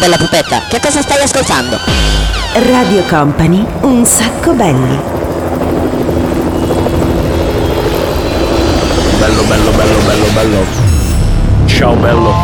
[0.00, 1.78] bella pupetta, che cosa stai ascoltando?
[2.54, 4.98] Radio Company, un sacco belli.
[9.18, 10.66] Bello, bello, bello, bello, bello.
[11.66, 12.34] Ciao bello.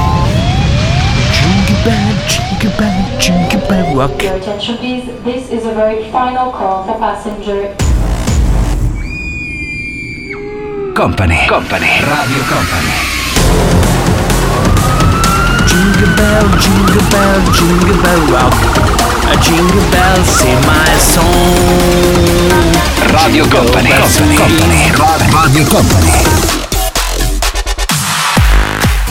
[1.33, 4.23] Jingle bell, jingle bell, jingle bell rock.
[4.23, 7.75] Your attention please, this is a very final call for passenger
[10.93, 11.47] Company.
[11.49, 11.89] Company.
[12.03, 13.16] Radio Company.
[15.87, 18.55] Jingle bell, jingle bell, jingle bell rock.
[19.31, 21.23] A jingle bells in my song.
[23.15, 23.91] Radio Company.
[23.91, 24.37] Company.
[24.37, 24.91] Company.
[25.31, 26.66] Radio Company.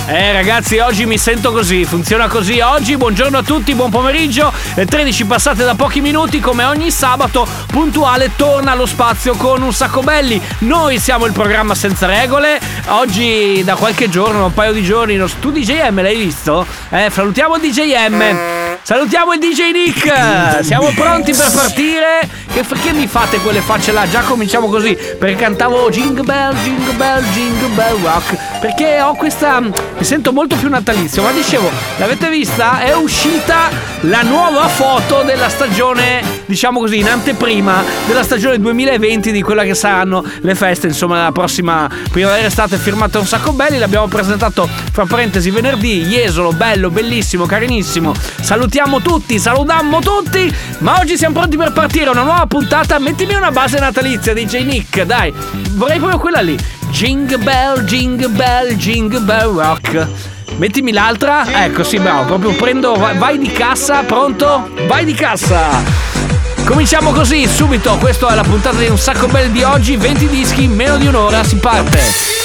[0.08, 2.96] Eh ragazzi, oggi mi sento così, funziona così oggi.
[2.96, 4.54] Buongiorno a tutti, buon pomeriggio.
[4.76, 9.74] Le 13 passate da pochi minuti, come ogni sabato, puntuale torna allo spazio con un
[9.74, 10.40] sacco belli.
[10.60, 12.60] Noi siamo il programma senza regole.
[12.90, 16.68] Oggi da qualche giorno, un paio di giorni, tu DJM l'hai visto?
[16.90, 18.55] Eh, salutiamo DJM.
[18.86, 20.64] Salutiamo il DJ Nick!
[20.64, 22.30] Siamo pronti per partire?
[22.54, 24.08] Che perché mi fate quelle facce là?
[24.08, 28.60] Già cominciamo così, perché cantavo Jingle Bell, Jingle Bell, Jingle Bell Rock.
[28.60, 29.60] Perché ho questa.
[29.60, 31.24] mi sento molto più natalizio.
[31.24, 32.80] Ma dicevo, l'avete vista?
[32.82, 33.70] È uscita
[34.02, 39.74] la nuova foto della stagione, diciamo così, in anteprima della stagione 2020 di quella che
[39.74, 43.80] saranno le feste, insomma, la prossima primavera estate firmata un sacco belli.
[43.80, 46.04] L'abbiamo presentato fra parentesi venerdì.
[46.04, 48.14] Jesolo, bello, bellissimo, carinissimo.
[48.40, 50.54] Salutiamo tutti, salutiamo tutti.
[50.80, 52.10] Ma oggi siamo pronti per partire.
[52.10, 53.00] Una nuova puntata.
[53.00, 55.04] Mettimi una base natalizia, DJ Nick.
[55.04, 55.34] Dai,
[55.72, 56.58] vorrei proprio quella lì.
[56.90, 60.08] Jingle bell, jingle bell, jingle bell rock.
[60.58, 61.64] Mettimi l'altra.
[61.64, 62.26] Ecco, sì, bravo.
[62.26, 62.96] Proprio prendo.
[62.96, 64.70] Vai, di cassa, pronto?
[64.88, 65.82] Vai di cassa.
[66.66, 67.96] Cominciamo così, subito.
[67.98, 69.96] Questa è la puntata di un sacco belli di oggi.
[69.96, 71.44] 20 dischi meno di un'ora.
[71.46, 72.45] Si parte.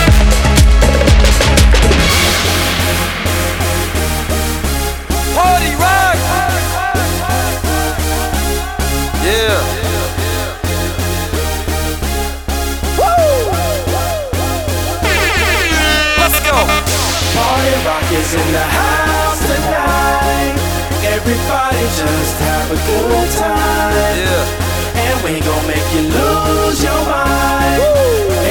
[18.01, 20.55] Rock is in the house tonight.
[21.03, 24.17] Everybody just have a good time.
[24.17, 25.01] Yeah.
[25.05, 27.81] And we gon' make you lose your mind.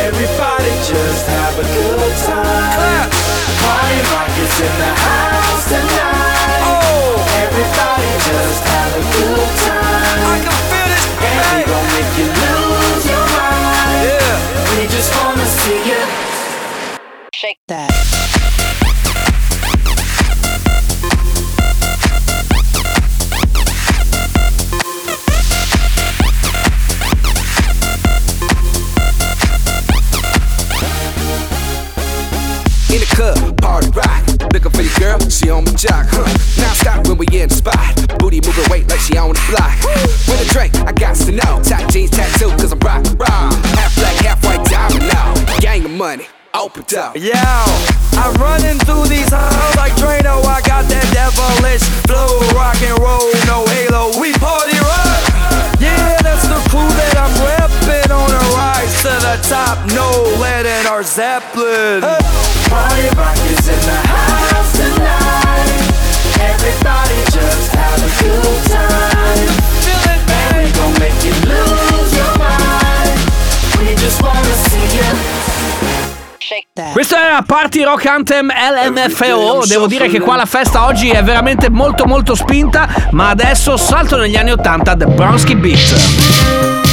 [0.07, 2.75] Everybody just have a good time.
[2.77, 3.11] Clap.
[3.61, 6.30] Party rock is in the house tonight.
[46.81, 47.17] Open up.
[47.17, 47.33] Yo,
[48.19, 50.45] I'm running through these halls like Drano.
[50.45, 54.19] I got that devilish flow, rock and roll, no halo.
[54.21, 55.23] We party rock.
[55.81, 59.79] Yeah, that's the crew that I'm repping on a rise to the top.
[59.93, 60.09] No
[60.41, 62.03] lead in our Zeppelin.
[62.69, 65.91] Party rock is in the house tonight.
[66.41, 68.00] Everybody just have
[77.01, 79.65] Questo era Party Rock Anthem LMFO.
[79.67, 82.87] Devo dire che qua la festa oggi è veramente molto molto spinta.
[83.13, 86.90] Ma adesso salto negli anni 80 The Bronsky Beat.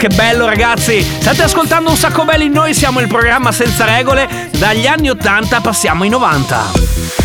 [0.00, 1.02] Che bello, ragazzi.
[1.02, 4.48] State ascoltando un sacco belli, noi siamo il programma senza regole.
[4.56, 7.19] Dagli anni 80 passiamo ai 90.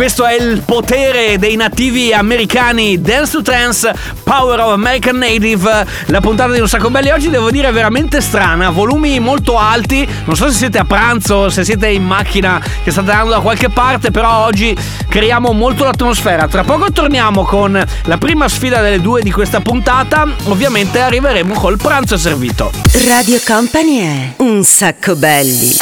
[0.00, 5.86] Questo è il potere dei nativi americani Dance to Trance, Power of American Native.
[6.06, 10.08] La puntata di Un Sacco Belli oggi devo dire è veramente strana, volumi molto alti.
[10.24, 13.68] Non so se siete a pranzo, se siete in macchina, che state andando da qualche
[13.68, 14.74] parte, però oggi
[15.06, 16.48] creiamo molto l'atmosfera.
[16.48, 20.26] Tra poco torniamo con la prima sfida delle due di questa puntata.
[20.44, 22.72] Ovviamente arriveremo col pranzo servito.
[23.06, 25.76] Radio Company è Un sacco belli.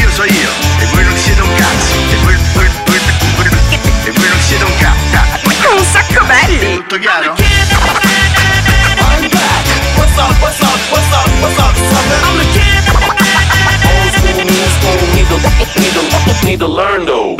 [0.00, 0.50] Io so io,
[0.80, 2.98] e voi non siete un cazzo, e voi, voi, voi,
[3.36, 3.46] voi,
[4.04, 4.94] e voi non siete un cazzo.
[5.76, 6.74] Un sacco belli.
[6.76, 7.34] Tutto chiaro?
[9.96, 12.20] What's up, what's up, what's up, what's up, sucker?
[12.24, 12.82] I'm the kid.
[13.86, 15.36] Old school, new school, need to,
[15.80, 16.02] need to,
[16.46, 17.36] need to learn though.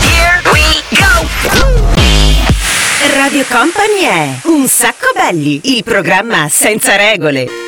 [0.00, 1.26] Here we go.
[3.16, 7.67] Radio Company è Un sacco belli, il programma senza regole.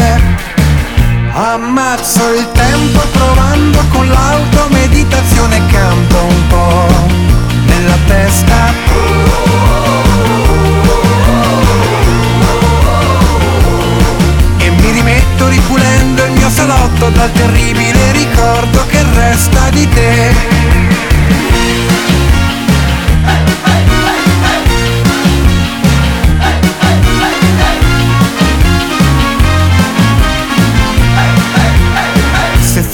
[1.33, 6.87] Ammazzo il tempo provando con l'auto meditazione canto un po'
[7.65, 8.73] nella testa.
[14.57, 21.10] E mi rimetto ripulendo il mio salotto dal terribile ricordo che resta di te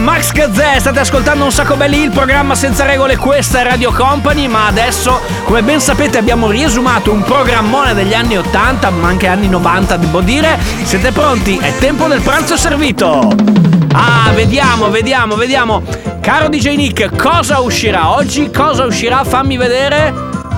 [0.00, 4.46] Max Gazzè, state ascoltando un sacco belli il programma senza regole, questa è Radio Company,
[4.46, 9.48] ma adesso come ben sapete abbiamo riesumato un programmone degli anni 80, ma anche anni
[9.48, 11.58] 90 devo dire, siete pronti?
[11.58, 13.30] È tempo del pranzo servito!
[13.92, 15.82] Ah, vediamo, vediamo, vediamo,
[16.20, 18.50] caro DJ Nick, cosa uscirà oggi?
[18.50, 19.22] Cosa uscirà?
[19.22, 20.14] Fammi vedere.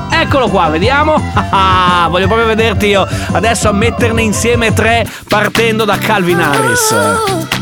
[0.09, 1.21] Eccolo qua, vediamo.
[1.55, 3.07] Ah, voglio proprio vederti io.
[3.33, 7.62] Adesso a metterne insieme tre partendo da Calvin Harris.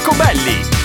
[0.00, 0.79] Jacobelli.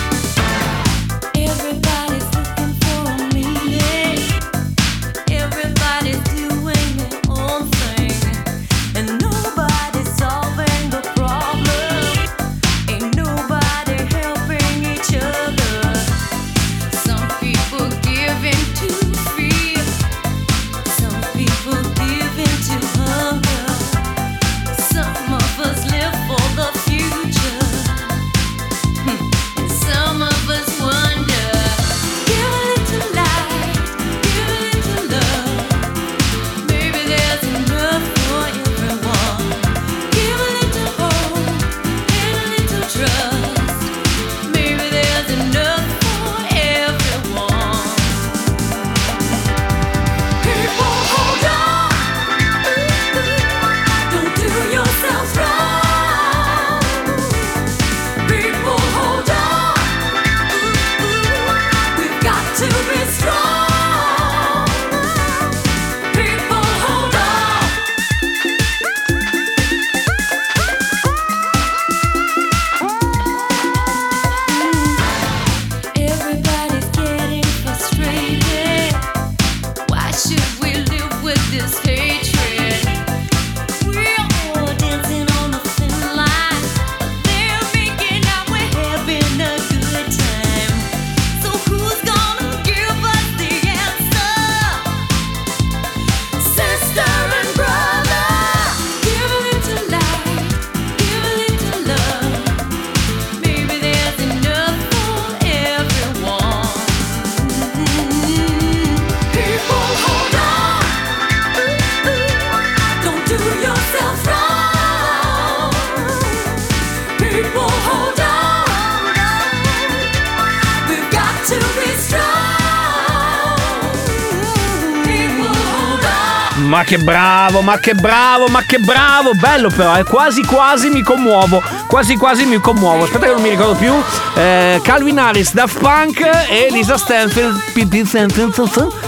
[126.76, 129.32] Ma che bravo, ma che bravo, ma che bravo.
[129.40, 131.64] Bello però, eh, quasi quasi mi commuovo.
[131.88, 133.06] Quasi quasi mi commuovo.
[133.06, 133.94] Aspetta che non mi ricordo più.
[134.36, 137.56] Eh, Calvin Harris, Daft Punk e Lisa Stanfield.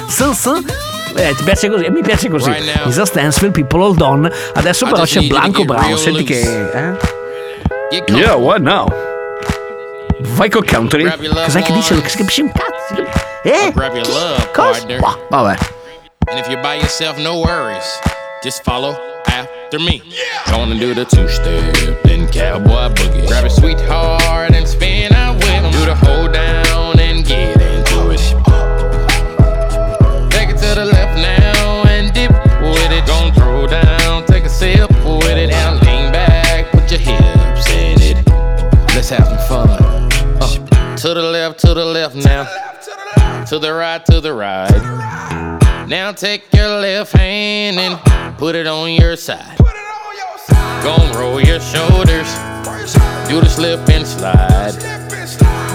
[0.07, 0.73] Stanfield.
[1.17, 1.89] Eh, ti piace così?
[1.89, 2.49] Mi piace così.
[2.51, 2.85] Right.
[2.85, 4.31] Lisa Stansfield, People Hold On.
[4.53, 5.87] Adesso però c'è Blanco Brown.
[5.87, 6.69] real Senti che.
[6.71, 6.95] Eh?
[8.07, 8.87] Yeah, what now?
[10.19, 11.03] Vai col country.
[11.03, 11.95] Cos'è che dice?
[11.95, 13.05] Non si capisce un cazzo.
[13.43, 13.73] Eh?
[14.53, 14.85] Cosa?
[15.29, 15.75] Vabbè.
[16.29, 17.87] And if you're by yourself, no worries.
[18.43, 18.91] Just follow
[19.27, 20.01] after me.
[20.47, 23.25] Gonna do the two step, then cowboy boogie.
[23.27, 25.71] Grab a sweetheart and spin out with 'em.
[25.71, 28.19] Do the hold down and get into it.
[30.29, 32.31] Take it to the left now and dip
[32.61, 33.05] with it.
[33.05, 35.49] Don't throw down, take a sip with it.
[35.51, 38.17] And lean back, put your hips in it.
[38.93, 39.69] Let's have some fun.
[40.41, 42.45] Uh, to the left, to the left now.
[43.45, 45.56] To the right, to the right.
[45.87, 49.57] Now take your left hand and put it on your side.
[50.83, 52.27] Gon' roll your shoulders.
[53.29, 54.73] Do the slip and slide.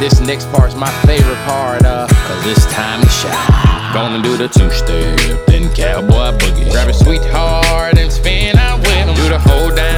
[0.00, 3.94] This next part's my favorite part, uh, cause it's time to shine.
[3.94, 6.70] Gonna do the two step, then cowboy boogie.
[6.70, 9.14] Grab a sweetheart and spin out with 'em.
[9.14, 9.91] Do the hold down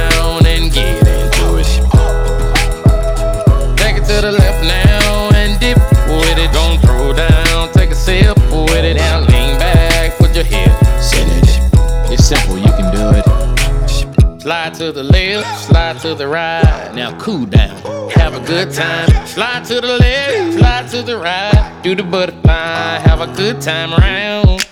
[16.05, 16.91] to the right.
[16.93, 19.09] Now cool down, have a good time.
[19.25, 21.81] Slide to the left, slide to the right.
[21.81, 24.67] Do the butterfly, have a good time round,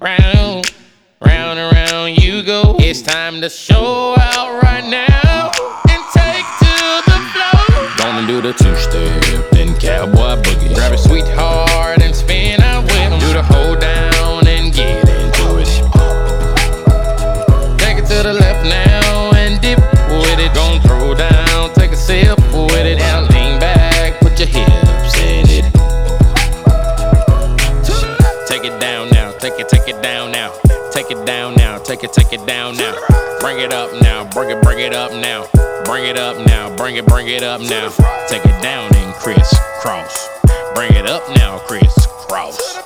[0.00, 0.72] round,
[1.20, 2.76] round and round you go.
[2.78, 5.50] It's time to show out right now
[5.90, 6.74] and take to
[7.10, 7.88] the floor.
[7.98, 10.74] Gonna do the two step, then cowboy boogie.
[10.74, 11.77] Grab a sweetheart
[33.58, 35.44] Bring it up now, bring it, bring it up now.
[35.84, 37.90] Bring it up now, bring it, bring it up now.
[38.28, 40.28] Take it down and crisscross.
[40.76, 42.76] Bring it up now, crisscross.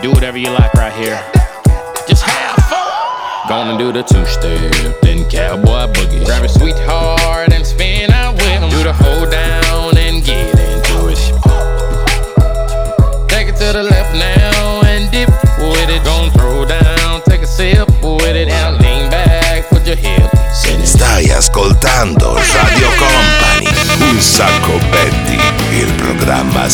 [0.00, 1.20] Do whatever you like right here.
[2.06, 3.48] Just have fun.
[3.48, 6.24] Gonna do the two step, then cowboy boogie.
[6.24, 8.70] Grab a sweetheart and spin out with 'em.
[8.70, 9.49] Do the hold down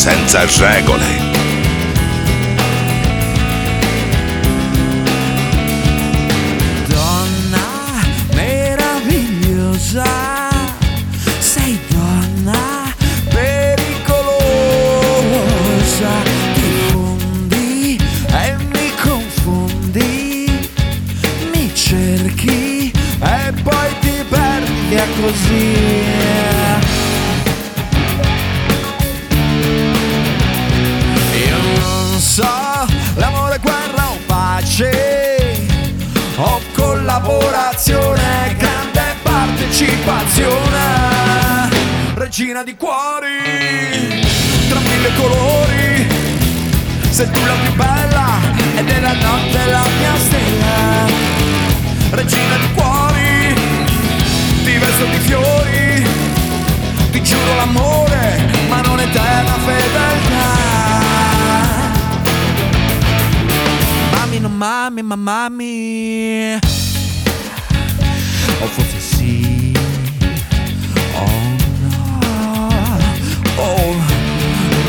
[0.07, 1.26] senza regole.
[64.97, 66.59] Mami, ma mami.
[68.61, 69.75] O forse sì.
[71.13, 72.97] Oh no.
[73.57, 73.95] Oh,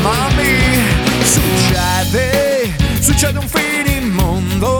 [0.01, 0.83] mami,
[1.23, 4.79] succede, succede un finimondo.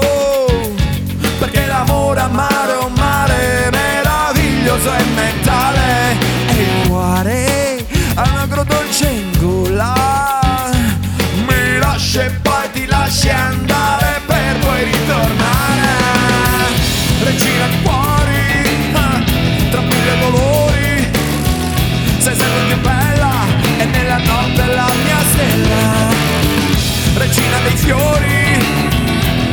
[1.39, 6.17] Perché l'amore amare è un mare meraviglioso e mentale.
[6.47, 10.71] E il cuore ha un agrodolce in gola.
[11.47, 14.18] Mi lascia e poi ti lasci andare
[14.79, 15.87] per poi ritornare.
[17.23, 19.21] Regina di cuori, ah,
[19.71, 21.11] tra mille dolori.
[22.19, 23.45] Sei sempre più bella
[23.77, 26.07] e nella notte la mia stella.
[27.15, 28.65] Regina dei fiori,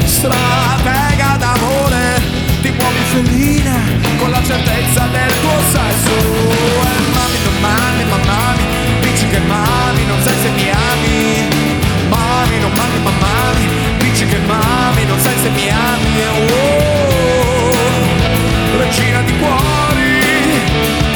[0.04, 2.22] stratega d'amore,
[2.62, 3.80] ti muovi felina
[4.18, 6.14] con la certezza del tuo sesso.
[6.82, 8.18] E mami, non mami, ma
[9.00, 10.65] dici che mami, non sai se
[15.07, 17.71] non sai se mi ami oh,
[18.79, 20.21] regina di cuori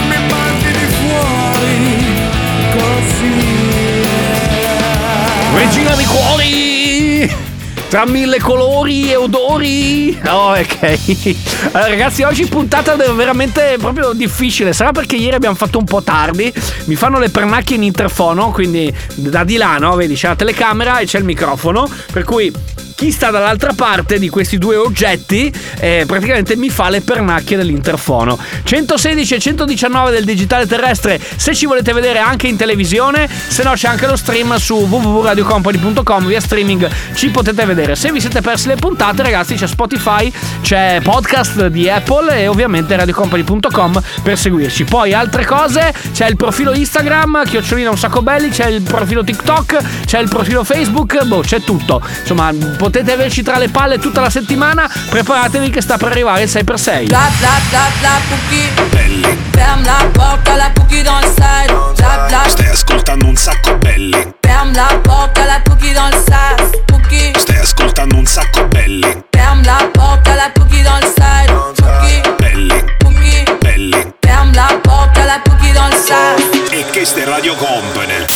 [0.09, 1.79] mi mandi di fuori
[2.77, 3.33] così
[5.55, 7.49] regina di cuori
[7.91, 10.17] tra mille colori e odori.
[10.27, 11.41] Oh, ok.
[11.73, 14.73] Allora, ragazzi, oggi puntata veramente proprio difficile.
[14.73, 16.53] Sarà perché ieri abbiamo fatto un po' tardi.
[16.85, 19.97] Mi fanno le pernacchie in interfono, quindi da di là, no?
[19.97, 21.91] Vedi, c'è la telecamera e c'è il microfono.
[22.13, 22.53] Per cui
[23.01, 28.39] chi sta dall'altra parte di questi due oggetti eh, praticamente mi fa le pernacchie dell'interfono.
[28.63, 33.73] 116 e 119 del digitale terrestre se ci volete vedere anche in televisione, se no
[33.73, 37.97] c'è anche lo stream su www.radiocompany.com via streaming ci potete vedere.
[37.97, 42.95] Se vi siete persi le puntate ragazzi c'è Spotify, c'è podcast di Apple e ovviamente
[42.97, 44.85] radiocompany.com per seguirci.
[44.85, 50.05] Poi altre cose, c'è il profilo Instagram, chiocciolina un sacco belli, c'è il profilo TikTok,
[50.05, 52.03] c'è il profilo Facebook, boh c'è tutto.
[52.21, 56.51] Insomma potete averci tra le palle tutta la settimana, preparatevi che sta per arrivare il
[56.51, 57.07] 6x6.
[57.07, 59.39] Bla bla bla bla cookie.
[59.51, 61.73] Ferme la porta, la cookie dans le side.
[61.97, 62.49] Bla bla.
[62.49, 64.35] Stai ascoltando un sacco belli.
[64.73, 66.85] La porta, la cookie dans le side.
[66.91, 67.33] Cookie.
[67.37, 69.25] Stai ascoltando un sacco belli.
[69.31, 71.40] Ferme la porta, la cookie dans le side
[77.05, 78.27] ste Radio Company.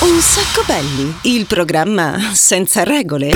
[0.00, 3.32] Un sacco belli, il programma senza regole.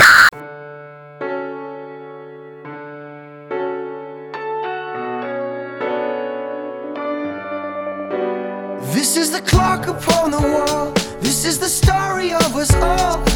[8.91, 10.91] This is the clock upon the wall.
[11.19, 13.30] This is the story of us all.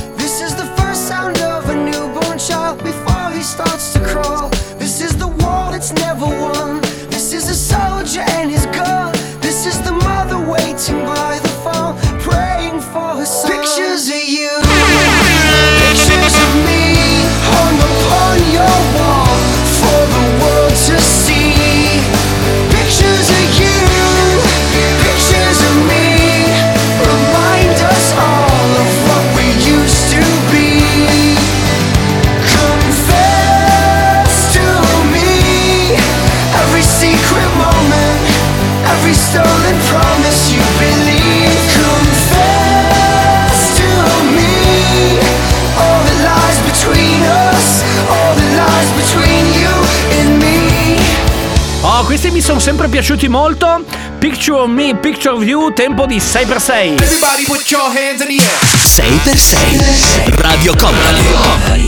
[52.45, 53.83] Sono sempre piaciuti molto.
[54.19, 57.01] Picture of me, picture of you, tempo di 6x6.
[57.01, 58.65] Everybody put your hands in the air.
[58.85, 61.87] 6x6 Radio Company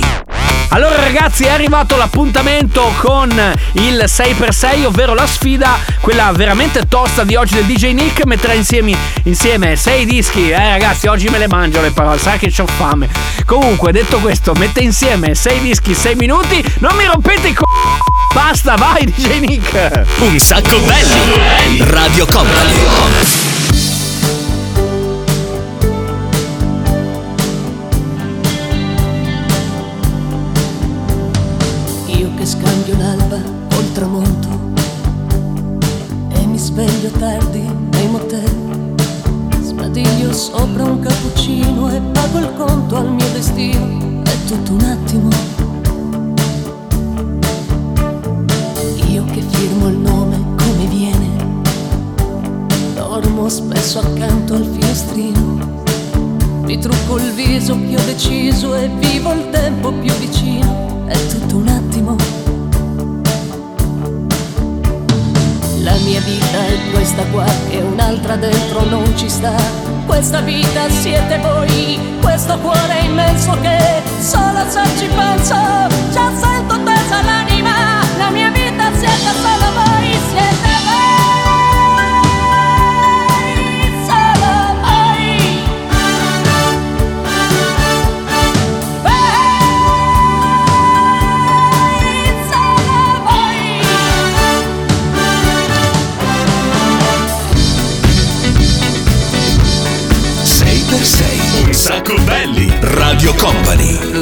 [0.69, 3.29] Allora ragazzi è arrivato l'appuntamento con
[3.73, 8.97] il 6x6 ovvero la sfida quella veramente tosta di oggi del DJ Nick metterà insieme,
[9.23, 13.07] insieme 6 dischi eh ragazzi oggi me le mangio le parole sai che ho fame
[13.45, 17.66] comunque detto questo mette insieme 6 dischi 6 minuti non mi rompete i co
[18.37, 22.73] basta vai DJ Nick Un sacco belli Radio Company
[32.05, 34.47] Io che scambio l'alba col tramonto
[36.29, 38.95] e mi sveglio tardi nei motel.
[39.61, 44.21] Sbadiglio sopra un cappuccino e pago il conto al mio destino.
[44.23, 45.56] È tutto un attimo.
[49.17, 51.27] Io che firmo il nome come viene.
[52.93, 55.81] Dormo spesso accanto al finestrino.
[56.65, 61.07] Mi trucco il viso che ho deciso e vivo il tempo più vicino.
[61.07, 62.15] È tutto un attimo.
[65.81, 69.55] La mia vita è questa qua e un'altra dentro non ci sta.
[70.05, 73.79] Questa vita siete voi, questo cuore immenso che
[74.19, 75.55] solo se ci penso
[76.11, 78.05] già sento tesa l'anima.
[78.17, 78.46] La mia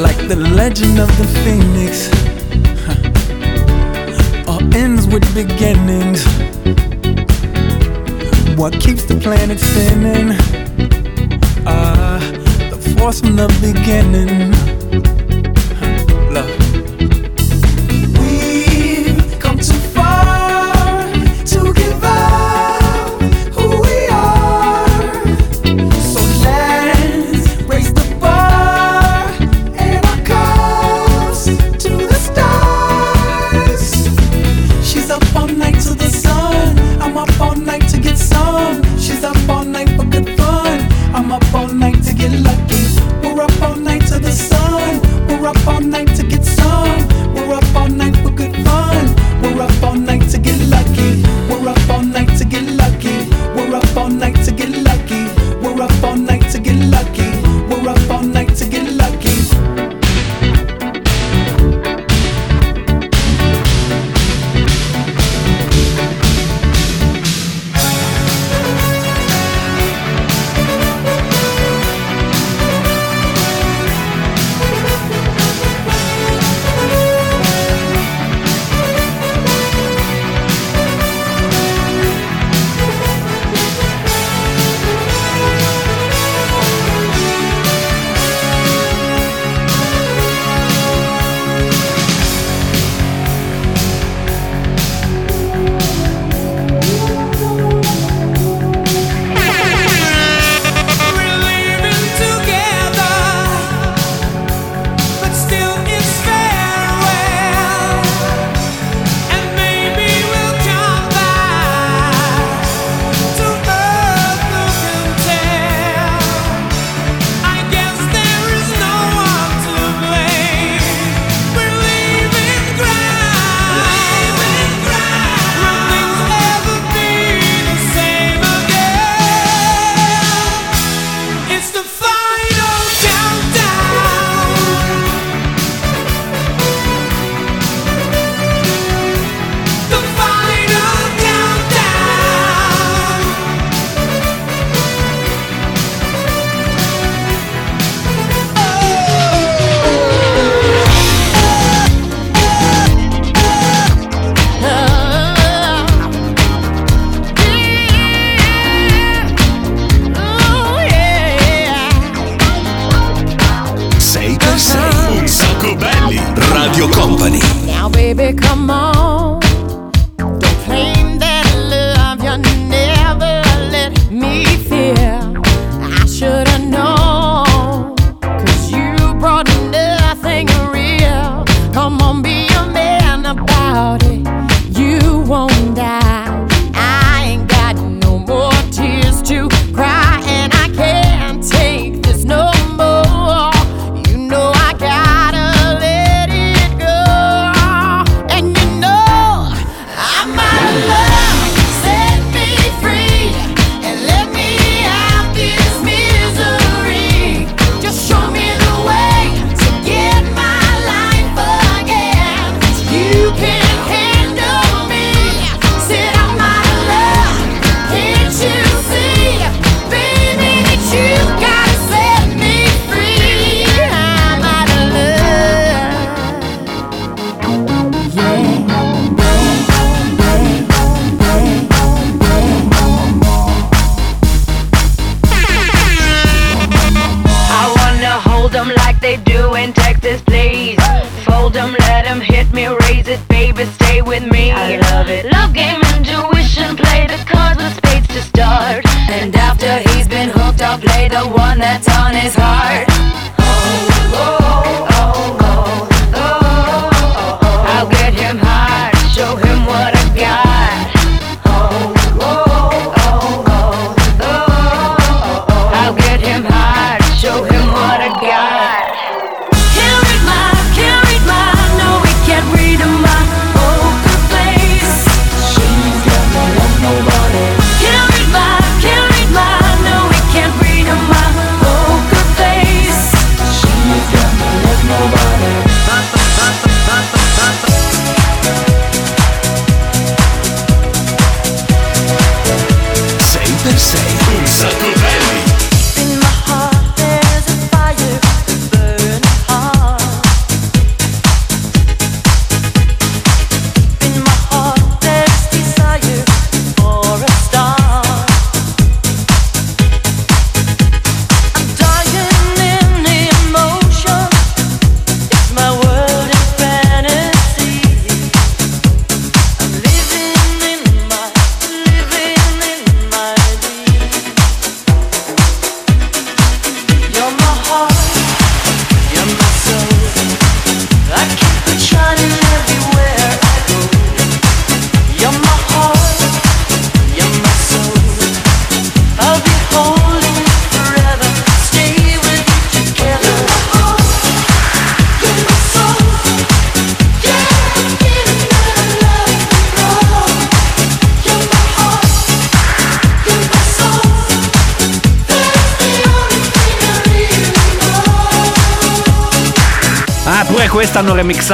[0.01, 2.24] like the legend of the phoenix.
[5.11, 6.23] With beginnings.
[8.57, 10.35] What keeps the planet spinning?
[11.65, 12.19] Ah,
[12.69, 14.74] the force from the beginning.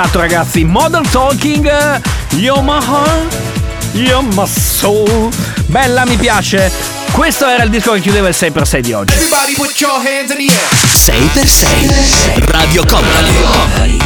[0.04, 1.70] Esatto ragazzi, Model Talking,
[2.32, 3.38] You're my heart,
[3.92, 5.30] you're my soul.
[5.68, 6.72] Bella, mi piace.
[7.12, 9.14] Questo era il disco che chiudeva il 6x6 di oggi.
[10.88, 14.00] 6x6 Radio Company.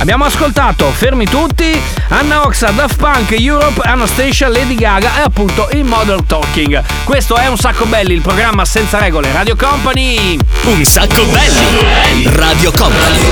[0.00, 5.84] Abbiamo ascoltato Fermi tutti, Anna Oxa, Daft Punk, Europe, Anastasia, Lady Gaga e appunto il
[5.84, 6.84] Model Talking.
[7.04, 10.38] Questo è Un Sacco Belli, il programma senza regole Radio Company.
[10.64, 13.29] Un Sacco Belli Radio Company.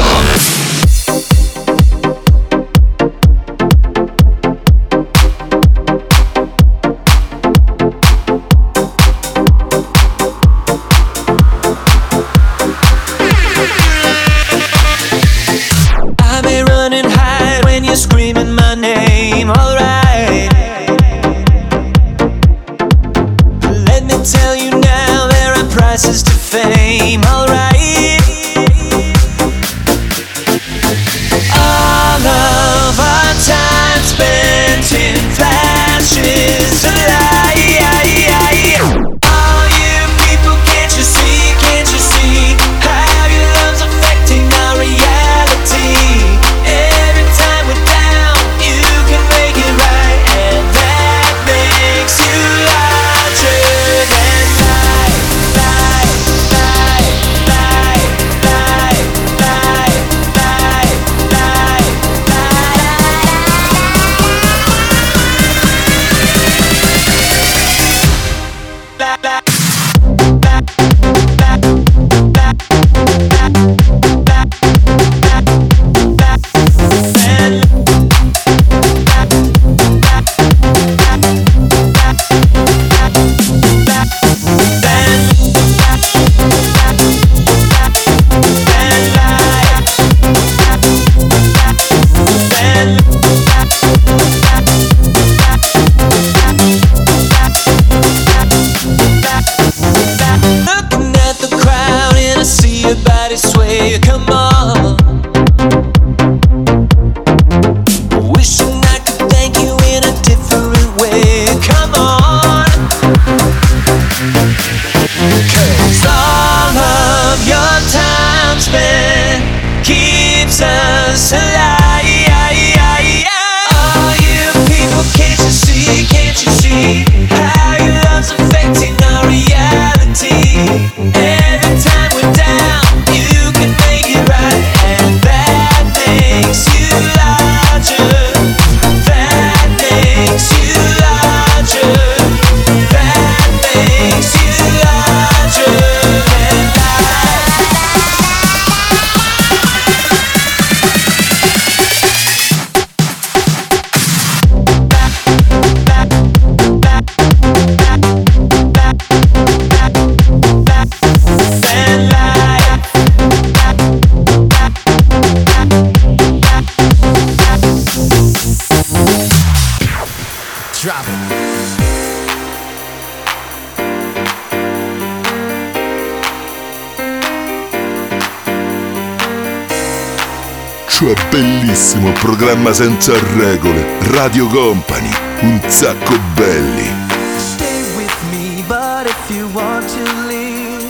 [182.20, 185.10] Programma senza regole, Radio Company,
[185.42, 186.90] un sacco belli.
[187.36, 190.84] Stay with me, but if you want to leave,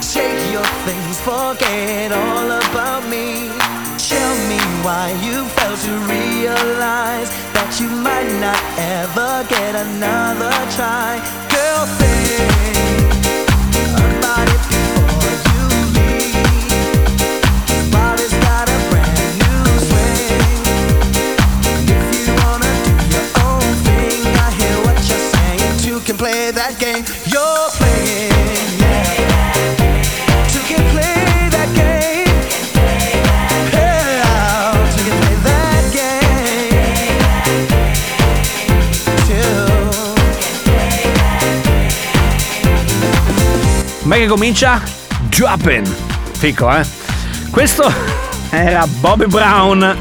[0.00, 3.50] shake your things, forget all about me.
[3.96, 11.17] Tell me why you failed to realize that you might not ever get another try.
[44.18, 44.82] Che comincia?
[45.28, 45.84] Droppin'.
[46.32, 46.84] Fico, eh?
[47.50, 47.92] Questo
[48.50, 49.96] era Bobby Brown.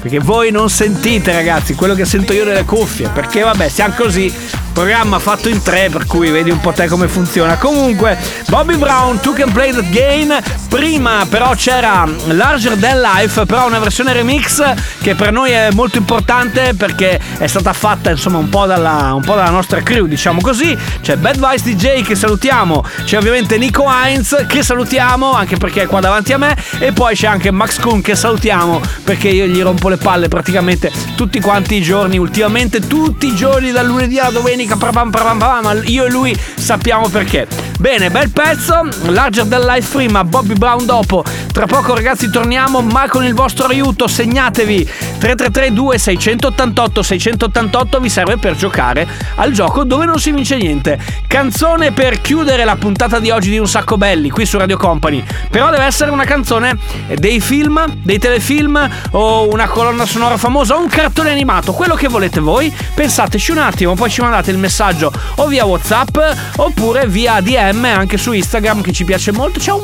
[0.00, 3.08] Perché voi non sentite, ragazzi, quello che sento io nelle cuffie.
[3.08, 4.32] Perché, vabbè, siamo così.
[4.72, 7.56] Programma fatto in tre, per cui vedi un po' te come funziona.
[7.56, 8.18] Comunque,
[8.48, 10.42] Bobby Brown, Tu Can Play That Game.
[10.68, 14.62] Prima, però, c'era Larger Than Life, però una versione remix
[15.02, 19.22] che per noi è molto importante perché è stata fatta, insomma, un po' dalla, un
[19.22, 20.76] po' dalla nostra crew, diciamo così.
[21.02, 25.86] C'è Bad Vice DJ che salutiamo, c'è ovviamente Nico Heinz che salutiamo, anche perché è
[25.86, 29.60] qua davanti a me, e poi c'è anche Max Kuhn che salutiamo perché io gli
[29.60, 34.30] rompo le palle praticamente tutti quanti i giorni, ultimamente tutti i giorni, dal lunedì alla
[34.30, 37.46] domenica, prapam, prapam, prapam, ma io e lui sappiamo perché.
[37.78, 41.24] Bene, bel pezzo, Larger Than Life prima, Bobby Brown dopo.
[41.52, 44.84] Tra poco ragazzi torniamo, ma con il vostro aiuto segnatevi
[45.18, 50.96] 3332 688 688 vi serve per giocare al gioco dove non si vince niente.
[51.26, 55.24] Canzone per chiudere la puntata di oggi di Un Sacco Belli qui su Radio Company.
[55.50, 56.78] Però deve essere una canzone
[57.16, 62.06] dei film, dei telefilm o una colonna sonora famosa o un cartone animato, quello che
[62.06, 62.72] volete voi.
[62.94, 66.16] Pensateci un attimo, poi ci mandate il messaggio o via WhatsApp
[66.56, 69.58] oppure via DM anche su Instagram che ci piace molto.
[69.58, 69.80] C'è un,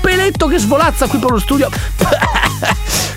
[0.00, 1.68] peletto che svolazza qui per lo studio.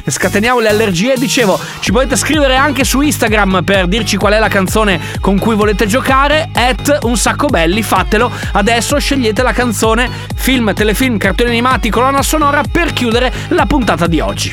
[0.06, 1.16] Scateniamo le allergie.
[1.18, 5.56] Dicevo, ci potete scrivere anche su Instagram per dirci qual è la canzone con cui
[5.56, 6.50] volete giocare.
[6.54, 8.32] At un sacco belli, fatelo.
[8.54, 14.20] Adesso scegliete la canzone, film, telefilm, cartoni animati, colonna sonora per chiudere la puntata di
[14.20, 14.52] oggi.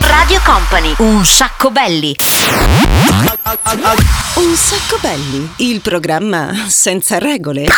[0.00, 2.16] Radio Company, un sacco belli.
[4.34, 7.68] Un sacco belli, il programma senza regole.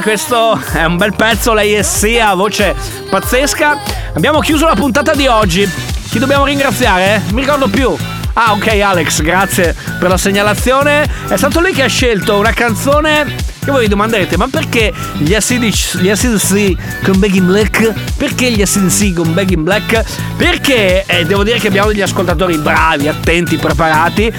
[0.00, 2.74] Questo è un bel pezzo, lei è sia, voce
[3.08, 3.78] pazzesca.
[4.14, 5.68] Abbiamo chiuso la puntata di oggi.
[6.10, 7.22] Chi dobbiamo ringraziare?
[7.32, 7.96] Mi ricordo più.
[8.34, 11.08] Ah, ok, Alex, grazie per la segnalazione.
[11.28, 13.34] È stato lui che ha scelto una canzone
[13.68, 17.92] che voi vi domanderete, ma perché gli ACDC, gli ACDC con in Black?
[18.16, 20.04] Perché gli ACDC con in Black?
[20.38, 24.32] Perché eh, devo dire che abbiamo degli ascoltatori bravi, attenti, preparati.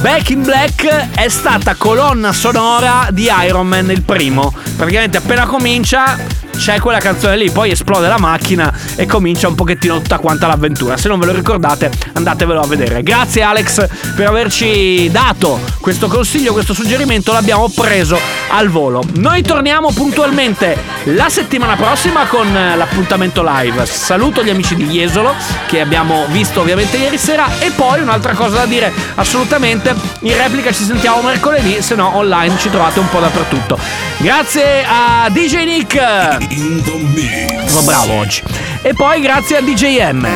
[0.00, 4.54] Back Black è stata colonna sonora di Iron Man il primo.
[4.76, 6.16] Praticamente appena comincia
[6.58, 10.96] c'è quella canzone lì, poi esplode la macchina e comincia un pochettino tutta quanta l'avventura.
[10.96, 13.02] Se non ve lo ricordate, andatevelo a vedere.
[13.02, 18.18] Grazie Alex per averci dato questo consiglio, questo suggerimento, l'abbiamo preso
[18.50, 19.02] al volo.
[19.14, 23.86] Noi torniamo puntualmente la settimana prossima con l'appuntamento live.
[23.86, 25.34] Saluto gli amici di Jesolo
[25.66, 30.72] che abbiamo visto ovviamente ieri sera e poi un'altra cosa da dire assolutamente, in replica
[30.72, 33.78] ci sentiamo mercoledì, se no online ci trovate un po' dappertutto.
[34.18, 36.47] Grazie a DJ Nick.
[36.50, 38.42] Sono bravo oggi.
[38.82, 40.26] E poi grazie a DJM.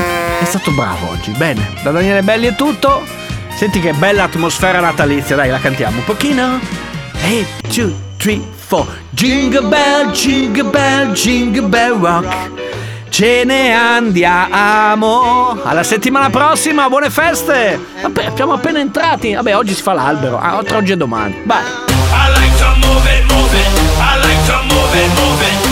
[0.41, 1.31] È stato bravo oggi.
[1.31, 3.03] Bene, da Daniele Belli è tutto.
[3.57, 6.59] Senti che bella atmosfera natalizia, dai, la cantiamo un pochino.
[7.65, 8.95] 8, 2, 3, 4.
[9.11, 12.51] Jingle bell, jingle bell, jingle bell rock.
[13.09, 15.59] Ce ne andiamo.
[15.63, 17.79] Alla settimana prossima, buone feste.
[18.01, 19.33] Vabbè, siamo appena entrati.
[19.33, 20.39] Vabbè, oggi si fa l'albero.
[20.39, 21.43] Ah, tra oggi e domani.
[21.45, 21.63] Vai.
[21.63, 23.67] I like to move it, move it.
[23.99, 25.72] I like to move it, move it.